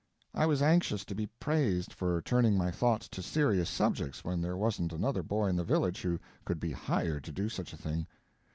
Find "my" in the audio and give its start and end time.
2.57-2.71